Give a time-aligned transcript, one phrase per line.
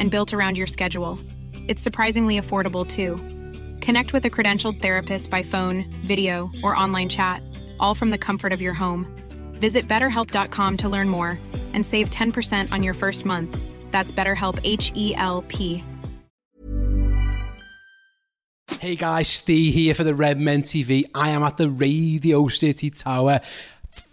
[0.00, 1.20] and built around your schedule.
[1.68, 3.14] It's surprisingly affordable too.
[3.80, 7.42] Connect with a credentialed therapist by phone, video, or online chat,
[7.78, 9.06] all from the comfort of your home.
[9.60, 11.38] Visit betterhelp.com to learn more
[11.72, 13.56] and save 10% on your first month.
[13.92, 15.84] That's BetterHelp H E L P.
[18.80, 21.04] Hey guys, Steve here for the Red Men TV.
[21.14, 23.40] I am at the Radio City Tower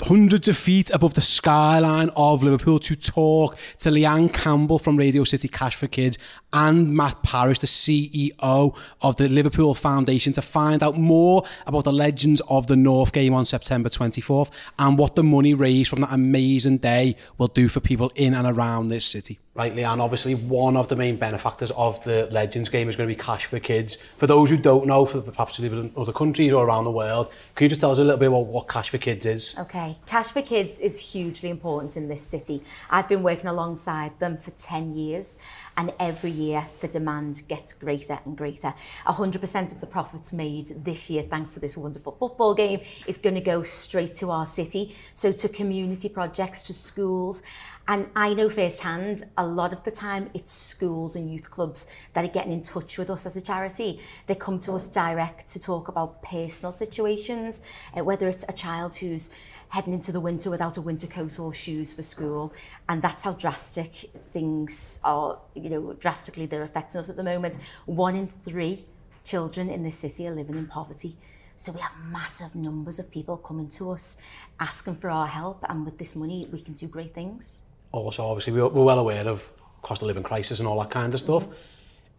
[0.03, 5.23] hundreds of feet above the skyline of Liverpool to talk to Leanne Campbell from Radio
[5.23, 6.17] City Cash for Kids
[6.53, 11.93] and Matt Parish, the CEO of the Liverpool Foundation, to find out more about the
[11.93, 16.13] legends of the North game on September 24th and what the money raised from that
[16.13, 19.39] amazing day will do for people in and around this city.
[19.57, 23.15] Right, Leanne, obviously one of the main benefactors of the Legends game is going to
[23.15, 23.95] be Cash for Kids.
[23.95, 26.91] For those who don't know, for perhaps who live in other countries or around the
[26.91, 29.57] world, can you just tell us a little bit about what Cash for Kids is?
[29.57, 32.61] Okay, Cash for Kids is hugely important in this city.
[32.91, 35.39] I've been working alongside them for 10 years
[35.75, 38.75] and every year the demand gets greater and greater.
[39.07, 43.33] 100% of the profits made this year, thanks to this wonderful football game, is going
[43.33, 47.41] to go straight to our city, so to community projects, to schools,
[47.89, 52.25] And I know firsthand, a lot of the time it's schools and youth clubs that
[52.25, 54.01] are getting in touch with us as a charity.
[54.25, 57.61] They come to us direct to talk about personal situations,
[57.97, 59.29] uh, whether it's a child who's
[59.69, 62.53] heading into the winter without a winter coat or shoes for school.
[62.89, 67.57] And that's how drastic things are, you know, drastically they're affecting us at the moment.
[67.85, 68.83] One in three
[69.23, 71.15] children in this city are living in poverty.
[71.55, 74.17] So we have massive numbers of people coming to us
[74.59, 75.63] asking for our help.
[75.69, 77.61] And with this money, we can do great things.
[77.91, 81.13] also obviously we we're well aware of cost of living crisis and all that kind
[81.13, 81.45] of stuff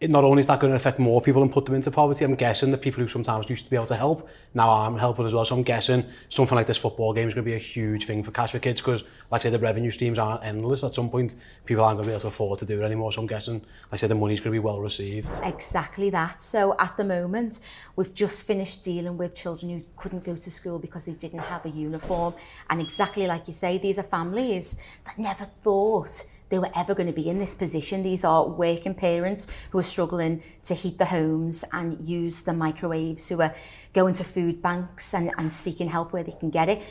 [0.00, 2.24] it, not only is that going to affect more people and put them into poverty,
[2.24, 5.26] I'm guessing the people who sometimes used to be able to help now aren't helping
[5.26, 5.44] as well.
[5.44, 8.22] So I'm guessing something like this football game is going to be a huge thing
[8.22, 10.84] for Cash for Kids because, like I say, the revenue streams aren't endless.
[10.84, 13.12] At some point, people aren't going to be able to afford to do it anymore.
[13.12, 15.30] So I'm guessing, like I said, the money's going to be well received.
[15.42, 16.42] Exactly that.
[16.42, 17.58] So at the moment,
[17.96, 21.66] we've just finished dealing with children who couldn't go to school because they didn't have
[21.66, 22.34] a uniform.
[22.70, 24.76] And exactly like you say, these are families
[25.06, 28.02] that never thought they were ever going to be in this position.
[28.02, 33.28] These are working parents who are struggling to heat the homes and use the microwaves,
[33.28, 33.54] who are
[33.92, 36.82] going to food banks and, and seeking help where they can get it.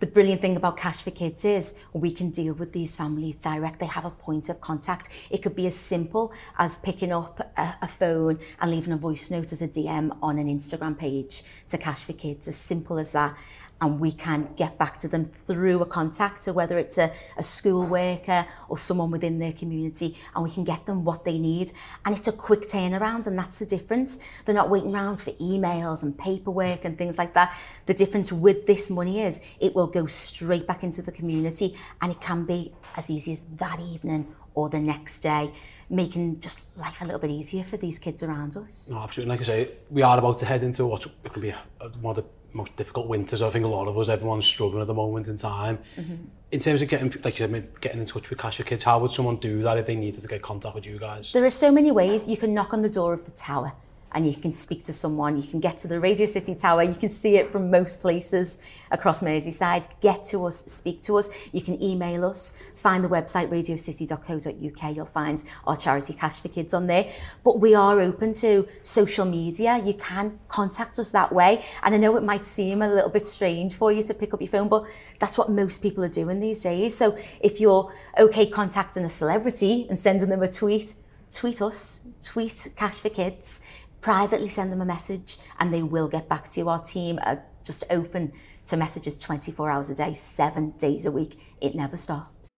[0.00, 3.78] The brilliant thing about Cash for Kids is we can deal with these families direct.
[3.78, 5.08] They have a point of contact.
[5.30, 9.30] It could be as simple as picking up a, a phone and leaving a voice
[9.30, 13.12] note as a DM on an Instagram page to Cash for Kids, as simple as
[13.12, 13.36] that.
[13.80, 17.42] And we can get back to them through a contact, or whether it's a, a
[17.42, 21.72] school worker or someone within their community, and we can get them what they need.
[22.04, 24.18] And it's a quick turnaround, and that's the difference.
[24.44, 27.56] They're not waiting around for emails and paperwork and things like that.
[27.86, 32.12] The difference with this money is it will go straight back into the community, and
[32.12, 35.50] it can be as easy as that evening or the next day
[35.90, 38.88] making just life a little bit easier for these kids around us.
[38.90, 39.30] No, absolutely.
[39.30, 42.24] Like I say, we are about to head into what could be uh, one of
[42.24, 43.42] the most difficult winters.
[43.42, 45.78] I think a lot of us, everyone's struggling at the moment in time.
[45.96, 46.16] Mm -hmm.
[46.50, 48.98] In terms of getting, like you said, getting in touch with Cash for Kids, how
[48.98, 51.32] would someone do that if they needed to get contact with you guys?
[51.32, 52.26] There are so many ways.
[52.26, 53.72] You can knock on the door of the tower
[54.14, 55.36] and you can speak to someone.
[55.36, 56.84] You can get to the Radio City Tower.
[56.84, 58.60] You can see it from most places
[58.92, 59.88] across Merseyside.
[60.00, 61.28] Get to us, speak to us.
[61.52, 62.54] You can email us.
[62.76, 64.96] Find the website radiocity.co.uk.
[64.96, 67.10] You'll find our charity Cash for Kids on there.
[67.42, 69.82] But we are open to social media.
[69.84, 71.64] You can contact us that way.
[71.82, 74.40] And I know it might seem a little bit strange for you to pick up
[74.40, 74.84] your phone, but
[75.18, 76.96] that's what most people are doing these days.
[76.96, 80.94] So if you're okay contacting a celebrity and sending them a tweet,
[81.32, 83.60] tweet us, tweet Cash for Kids
[84.04, 86.68] privately send them a message and they will get back to you.
[86.68, 88.32] Our team are just open
[88.66, 91.38] to messages 24 hours a day, seven days a week.
[91.62, 92.50] It never stops.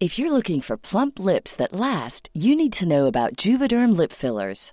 [0.00, 4.12] If you're looking for plump lips that last, you need to know about Juvederm lip
[4.12, 4.72] fillers.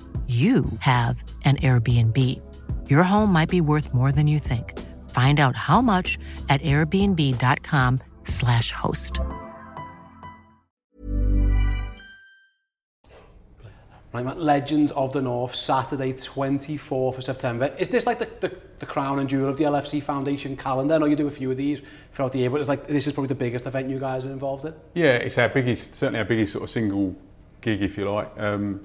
[0.31, 2.17] you have an Airbnb.
[2.89, 4.79] Your home might be worth more than you think.
[5.09, 6.17] Find out how much
[6.49, 9.19] at airbnb.com/slash host.
[14.13, 14.39] Right, man.
[14.39, 17.73] Legends of the North, Saturday, 24th of September.
[17.77, 20.95] Is this like the, the, the crown and jewel of the LFC Foundation calendar?
[20.95, 21.81] I know you do a few of these
[22.13, 24.31] throughout the year, but it's like this is probably the biggest event you guys are
[24.31, 24.73] involved in.
[24.93, 27.15] Yeah, it's our biggest, certainly our biggest sort of single
[27.61, 28.31] gig, if you like.
[28.37, 28.81] Um,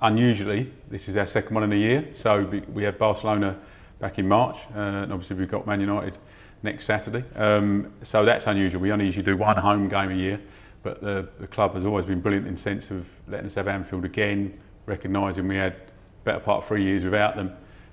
[0.00, 2.08] unusually, this is our second one in a year.
[2.14, 3.58] So we, had Barcelona
[3.98, 6.18] back in March, uh, and obviously we've got Man United
[6.62, 7.24] next Saturday.
[7.36, 8.80] Um, so that's unusual.
[8.80, 10.40] We only usually do one home game a year,
[10.82, 13.68] but the, the club has always been brilliant in the sense of letting us have
[13.68, 15.76] Anfield again, recognising we had
[16.24, 17.52] better part of three years without them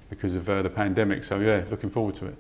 [0.09, 1.23] because of uh, the pandemic.
[1.23, 2.35] So yeah, looking forward to it.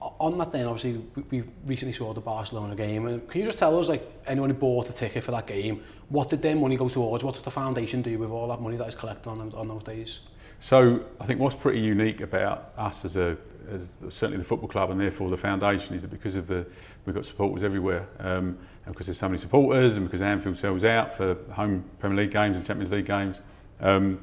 [0.00, 3.06] On that then, obviously, we, recently saw the Barcelona game.
[3.08, 5.82] And can you just tell us, like, anyone who bought a ticket for that game,
[6.08, 7.24] what did their money go towards?
[7.24, 9.82] What does the foundation do with all that money that is collected on, on those
[9.82, 10.20] days?
[10.60, 13.36] So I think what's pretty unique about us as a
[13.70, 16.66] as certainly the football club and therefore the foundation is that because of the
[17.04, 20.84] we've got supporters everywhere um, and because there's so many supporters and because Anfield sells
[20.84, 23.40] out for home Premier League games and Champions League games
[23.80, 24.20] um,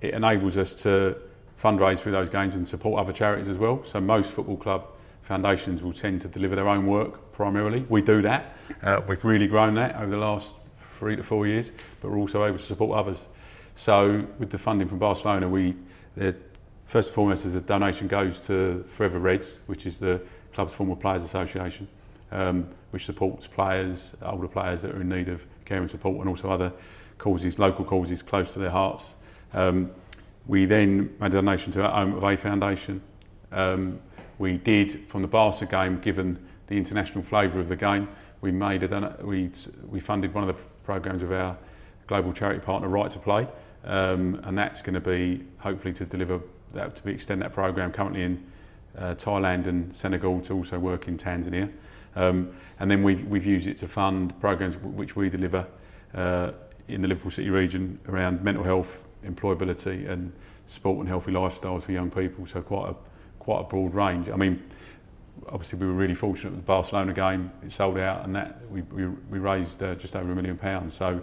[0.00, 1.16] it enables us to
[1.62, 4.86] fundraise through those games and support other charities as well so most football club
[5.30, 9.46] foundations will tend to deliver their own work primarily we do that uh, we've really
[9.46, 10.48] grown that over the last
[10.98, 13.26] three to four years but we're also able to support others
[13.76, 15.74] so with the funding from Barcelona we
[16.16, 16.36] the
[16.90, 20.20] first and foremost as a donation goes to Forever Reds, which is the
[20.52, 21.86] club's former players association,
[22.32, 26.28] um, which supports players, older players that are in need of care and support, and
[26.28, 26.72] also other
[27.16, 29.04] causes, local causes close to their hearts.
[29.52, 29.92] Um,
[30.48, 33.02] we then made a donation to our Home of A Foundation.
[33.52, 34.00] Um,
[34.40, 38.08] we did from the Barca game, given the international flavour of the game,
[38.40, 39.50] we made a we
[39.86, 41.58] we funded one of the programs of our
[42.06, 43.46] global charity partner, Right to Play,
[43.84, 46.40] um, and that's going to be hopefully to deliver
[46.72, 48.42] that to extend that program currently in
[48.96, 51.70] uh, Thailand and Senegal to also work in Tanzania.
[52.16, 55.66] Um, and then we've, we've used it to fund programs which we deliver
[56.14, 56.52] uh,
[56.88, 60.32] in the Liverpool City region around mental health, employability and
[60.66, 62.46] sport and healthy lifestyles for young people.
[62.46, 62.94] So quite a,
[63.40, 64.28] quite a broad range.
[64.28, 64.62] I mean,
[65.48, 67.50] obviously we were really fortunate with the Barcelona game.
[67.64, 70.94] It sold out and that we, we, we raised uh, just over a million pounds.
[70.94, 71.20] So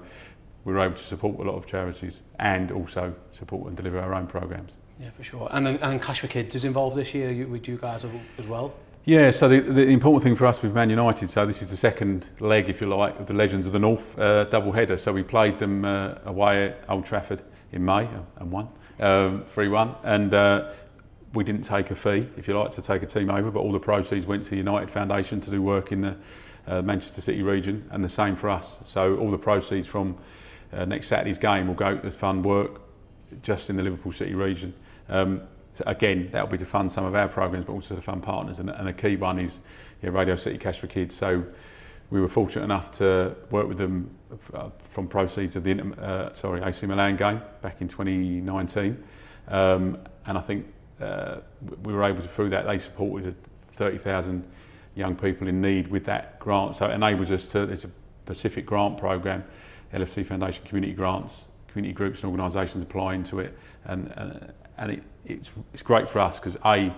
[0.65, 4.13] we were able to support a lot of charities and also support and deliver our
[4.13, 4.75] own programs.
[4.99, 5.47] Yeah, for sure.
[5.51, 8.03] And and Cash for Kids is involved this year you, with you guys
[8.37, 8.73] as well.
[9.05, 11.77] Yeah, so the, the important thing for us with Man United, so this is the
[11.77, 14.97] second leg, if you like, of the Legends of the North uh, double header.
[14.97, 18.67] So we played them uh, away at Old Trafford in May uh, and won
[18.99, 19.95] um, 3-1.
[20.03, 20.71] And uh,
[21.33, 23.71] we didn't take a fee, if you like, to take a team over, but all
[23.71, 26.15] the proceeds went to the United Foundation to do work in the
[26.67, 28.77] uh, Manchester City region, and the same for us.
[28.85, 30.17] So all the proceeds from
[30.73, 32.81] uh, next Saturday's game will go to fund work
[33.41, 34.73] just in the Liverpool City region.
[35.09, 35.41] Um,
[35.85, 38.59] again, that'll be to fund some of our programs, but also to fund partners.
[38.59, 39.59] And, and a key one is
[40.01, 41.15] yeah, Radio City Cash for Kids.
[41.15, 41.45] So
[42.09, 44.09] we were fortunate enough to work with them
[44.53, 49.03] uh, from proceeds of the uh, sorry AC Milan game back in 2019,
[49.49, 50.65] um, and I think
[51.01, 51.37] uh,
[51.83, 53.35] we were able to through that they supported
[53.75, 54.43] 30,000
[54.95, 56.75] young people in need with that grant.
[56.75, 57.63] So it enables us to.
[57.63, 57.89] It's a
[58.25, 59.43] Pacific grant program,
[59.93, 65.03] LFC Foundation community grants, community groups and organisations apply into it, and and, and it,
[65.25, 66.93] it's it's great for us because a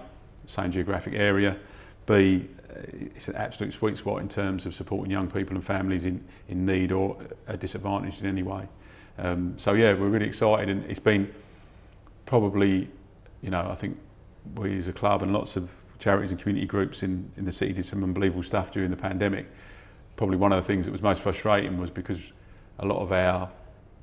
[0.48, 1.58] same geographic area,
[2.08, 2.50] b
[3.16, 6.66] it's an absolute sweet spot in terms of supporting young people and families in, in
[6.66, 8.68] need or a disadvantaged in any way.
[9.18, 11.34] Um, so yeah, we're really excited and it's been
[12.26, 12.90] probably,
[13.42, 13.98] you know, I think
[14.56, 15.70] we as a club and lots of
[16.00, 19.48] charities and community groups in, in the city did some unbelievable stuff during the pandemic.
[20.16, 22.20] Probably one of the things that was most frustrating was because
[22.80, 23.50] a lot of our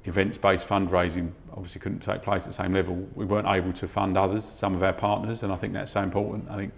[0.05, 2.95] events-based fundraising obviously couldn't take place at the same level.
[3.15, 6.03] We weren't able to fund others, some of our partners, and I think that's so
[6.03, 6.49] important.
[6.51, 6.73] I think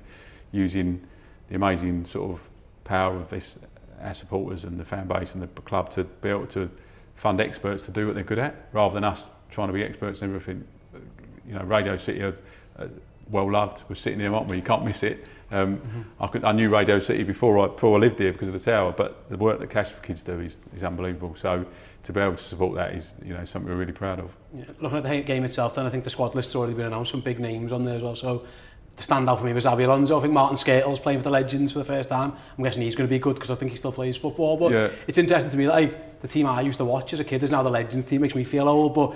[0.52, 1.06] using
[1.48, 2.48] the amazing sort of
[2.84, 3.56] power of this
[4.00, 6.70] our supporters and the fan base and the club to be able to
[7.16, 10.22] fund experts to do what they're good at rather than us trying to be experts
[10.22, 10.64] in everything.
[11.48, 12.36] you know, Radio City are
[12.78, 12.86] uh,
[13.30, 13.82] well loved.
[13.88, 14.56] We're sitting here, aren't we?
[14.56, 15.26] You can't miss it.
[15.50, 16.02] Um, mm-hmm.
[16.20, 18.60] I, could, I knew Radio City before I, before I lived here because of the
[18.60, 21.34] tower, but the work that Cash for Kids do is, is unbelievable.
[21.36, 21.64] So
[22.04, 24.30] to be able to support that is you know something we're really proud of.
[24.54, 27.10] Yeah, looking at the game itself, then I think the squad list's already been announced,
[27.10, 28.16] some big names on there as well.
[28.16, 28.44] So
[28.98, 30.18] the standout for me was Xavi Alonso.
[30.18, 32.32] I think Martin Skirtle's playing for the Legends for the first time.
[32.56, 34.56] I'm guessing he's going to be good because I think he still plays football.
[34.56, 34.90] But yeah.
[35.06, 37.52] it's interesting to me, like, the team I used to watch as a kid is
[37.52, 38.16] now the Legends team.
[38.16, 39.14] It makes me feel old, but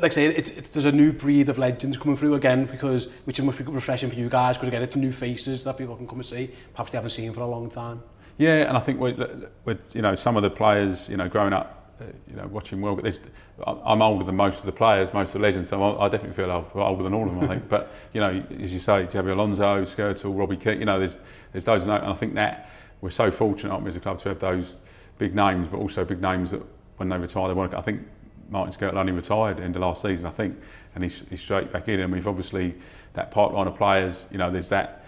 [0.00, 3.06] like I say, it's, it's, there's a new breed of legends coming through again, because
[3.24, 6.08] which must be refreshing for you guys, because again, it's new faces that people can
[6.08, 8.02] come and see, perhaps they haven't seen for a long time.
[8.36, 11.52] Yeah, and I think with, with you know some of the players, you know, growing
[11.52, 11.79] up
[12.28, 15.38] you know, watching World Cup, I'm older than most of the players, most of the
[15.40, 17.68] legends, so I definitely feel old, older than all of them, I think.
[17.68, 21.18] but, you know, as you say, Javier Alonso, Skirtle, Robbie Keane, you know, there's,
[21.52, 24.76] there's those, and I think that we're so fortunate, as a club, to have those
[25.18, 26.62] big names, but also big names that
[26.96, 28.02] when they retire, they want to, I think
[28.50, 30.58] Martin Skirtle only retired end of last season, I think,
[30.94, 32.74] and he's, he's straight back in, and we've obviously,
[33.14, 34.99] that pipeline of players, you know, there's that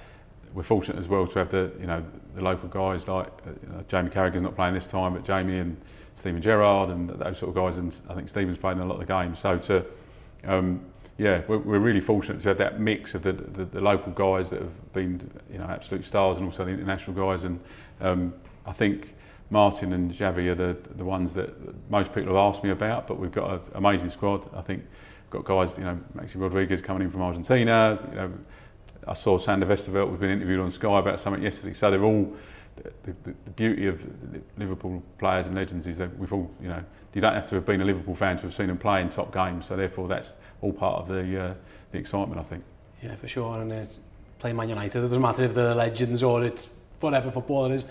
[0.55, 2.05] We're fortunate as well to have the you know
[2.35, 5.59] the local guys like uh, you know, Jamie Carragher's not playing this time, but Jamie
[5.59, 5.77] and
[6.17, 9.01] Steven Gerrard and those sort of guys, and I think Steven's playing a lot of
[9.01, 9.39] the games.
[9.39, 9.85] So to
[10.45, 10.85] um,
[11.19, 14.51] yeah, we're, we're really fortunate to have that mix of the, the, the local guys
[14.51, 17.45] that have been you know absolute stars and also the international guys.
[17.45, 17.61] And
[18.01, 18.35] um,
[18.67, 19.15] I think
[19.51, 21.55] Martin and Xabi are the the ones that
[21.91, 23.07] most people have asked me about.
[23.07, 24.49] But we've got an amazing squad.
[24.55, 24.85] I think
[25.25, 27.99] we've got guys, you know, Maxi Rodriguez coming in from Argentina.
[28.11, 28.33] You know,
[29.07, 31.75] I saw Sander Vesterveld was been interviewed on Sky about something yesterday.
[31.75, 32.33] So they're all
[32.77, 34.05] the, the, the beauty of
[34.57, 36.83] Liverpool players and legends is that we've all you know
[37.13, 39.09] you don't have to have been a Liverpool fan to have seen them play in
[39.09, 39.67] top games.
[39.67, 41.55] So therefore that's all part of the uh,
[41.91, 42.65] the excitement I think.
[43.03, 43.59] Yeah, for sure.
[43.59, 43.99] And it's
[44.39, 46.69] playing Man United, it doesn't matter if they're legends or it's
[47.01, 47.85] whatever football it is.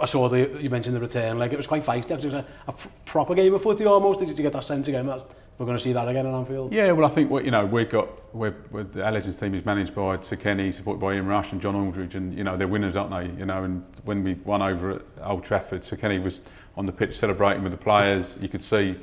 [0.00, 2.12] I saw the, you mentioned the return, like it was quite feisty.
[2.12, 2.74] It was a, a
[3.06, 4.20] proper game of footy almost.
[4.20, 5.06] Did you get that sense again?
[5.06, 5.24] That's,
[5.58, 6.72] we're going to see that again in Anfield.
[6.72, 9.94] Yeah, well, I think you know we've got we're, we're, our Legends team is managed
[9.94, 12.96] by Sir Kenny, supported by Ian Rush and John Aldridge, and you know they're winners,
[12.96, 13.38] aren't they?
[13.38, 16.42] You know, and when we won over at Old Trafford, Sir Kenny was
[16.76, 18.34] on the pitch celebrating with the players.
[18.40, 18.96] You could see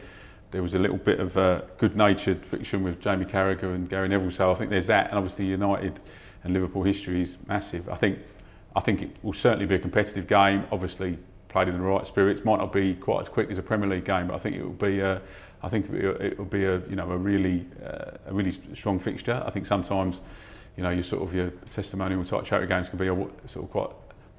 [0.52, 4.32] there was a little bit of uh, good-natured friction with Jamie Carragher and Gary Neville.
[4.32, 6.02] So I think there's that, and obviously United
[6.44, 7.88] and Liverpool history is massive.
[7.88, 8.20] I think
[8.76, 10.66] I think it will certainly be a competitive game.
[10.72, 11.18] Obviously
[11.48, 12.44] played in the right spirits.
[12.44, 14.64] Might not be quite as quick as a Premier League game, but I think it
[14.64, 15.02] will be.
[15.02, 15.20] Uh,
[15.64, 19.44] I think it will be a you know a really uh, a really strong fixture.
[19.46, 20.20] I think sometimes
[20.78, 23.16] you know your sort of your testimonial type charity games can be a
[23.48, 23.90] sort of quite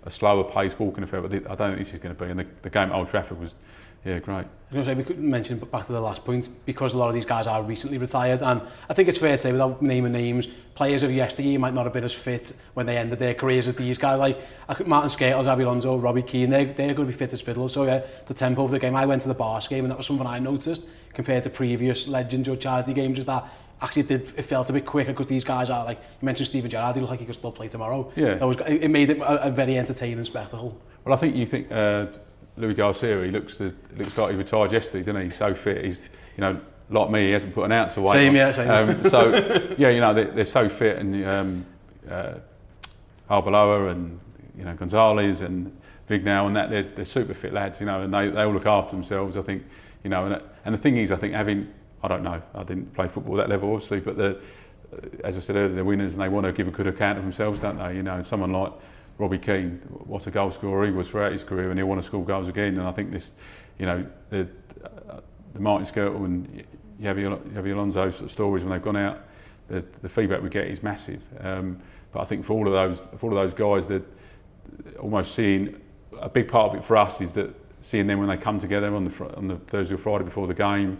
[0.05, 2.31] a slower pace walking affair, but I don't think this is going to be.
[2.31, 3.55] And the, the game at Old Trafford was
[4.05, 4.35] yeah, great.
[4.35, 6.97] I was going to say, we couldn't mention back to the last point, because a
[6.97, 9.83] lot of these guys are recently retired, and I think it's fair to say, without
[9.83, 13.35] naming names, players of yesteryear might not have been as fit when they ended their
[13.35, 14.19] careers as these guys.
[14.19, 14.39] Like
[14.87, 17.75] Martin Skrtel, Xabi Alonso, Robbie Keane, they're, they're going to be fit as fiddles.
[17.75, 19.99] So yeah, the tempo of the game, I went to the Barca game, and that
[19.99, 23.45] was something I noticed compared to previous Legends or charity games, is that
[23.83, 26.47] actually it, did, it felt a bit quicker because these guys are like you mentioned
[26.47, 29.11] Steven Gerrard he looked like he could still play tomorrow yeah that was it made
[29.11, 32.07] it a, a very entertaining spectacle well I think you think uh,
[32.63, 35.29] Luis Garcia, he looks to, looks like he retired yesterday, doesn't he?
[35.29, 35.85] He's so fit.
[35.85, 36.01] He's,
[36.37, 38.13] you know, like me, he hasn't put an ounce weight.
[38.13, 38.71] Same, yeah, same.
[38.71, 39.31] Um, so,
[39.79, 41.67] yeah, you know, they, they're so fit, and um,
[42.09, 42.35] uh,
[43.29, 44.21] Arbeloa and
[44.57, 45.77] you know Gonzalez and
[46.09, 48.67] Vignal and that they're, they're super fit lads, you know, and they, they all look
[48.67, 49.37] after themselves.
[49.37, 49.65] I think,
[50.05, 52.93] you know, and, and the thing is, I think having I don't know, I didn't
[52.95, 54.39] play football at that level, obviously, but the
[55.25, 57.25] as I said earlier, they're winners and they want to give a good account of
[57.25, 57.97] themselves, don't they?
[57.97, 58.73] You know, and someone like
[59.19, 62.07] Robbie Keane, what a goal scorer he was throughout his career, and he'll want to
[62.07, 62.79] score goals again.
[62.79, 63.33] And I think this,
[63.79, 64.49] you know, the,
[65.53, 66.65] the Martin Skirtle and
[67.01, 69.21] Javi Alonso sort of stories when they've gone out,
[69.69, 71.23] the, the feedback we get is massive.
[71.41, 71.81] Um,
[72.13, 74.03] but I think for all of those, for all of those guys, that
[74.99, 75.81] almost seeing
[76.21, 78.95] a big part of it for us is that seeing them when they come together
[78.95, 80.99] on the on the Thursday or Friday before the game,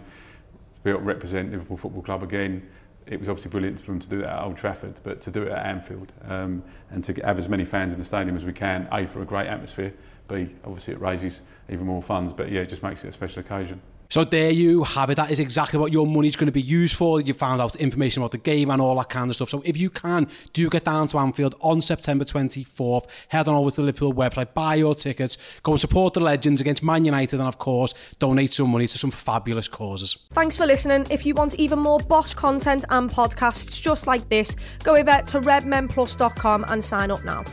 [0.83, 2.67] to represent Liverpool Football Club again
[3.07, 5.43] it was obviously brilliant for them to do that at Old Trafford, but to do
[5.43, 8.53] it at Anfield um, and to have as many fans in the stadium as we
[8.53, 9.93] can, A, for a great atmosphere,
[10.27, 13.41] B, obviously it raises even more funds, but yeah, it just makes it a special
[13.41, 13.81] occasion.
[14.09, 15.15] So there you have it.
[15.15, 17.21] That is exactly what your money's going to be used for.
[17.21, 19.49] You found out information about the game and all that kind of stuff.
[19.49, 23.07] So if you can, do get down to Anfield on September 24th.
[23.29, 26.61] Head on over to the Liverpool website, buy your tickets, go and support the legends
[26.61, 30.17] against Man United, and of course, donate some money to some fabulous causes.
[30.31, 31.07] Thanks for listening.
[31.09, 35.41] If you want even more Bosch content and podcasts just like this, go over to
[35.41, 37.43] redmenplus.com and sign up now.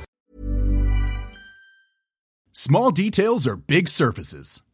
[2.52, 4.60] Small details are big surfaces